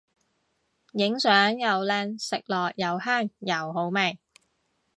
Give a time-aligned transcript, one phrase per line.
[0.93, 4.17] 影相又靚食落又香又好味